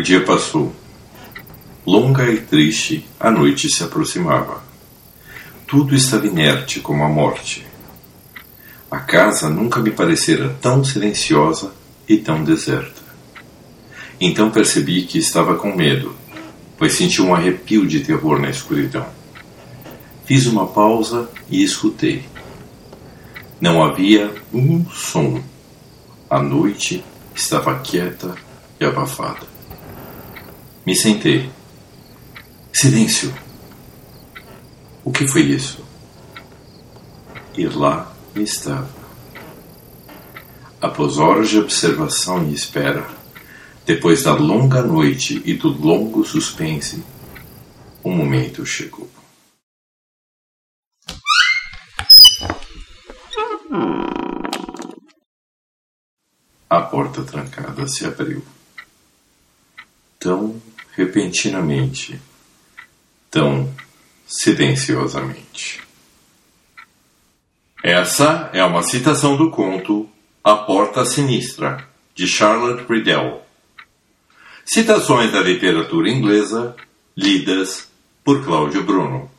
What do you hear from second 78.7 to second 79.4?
Bruno.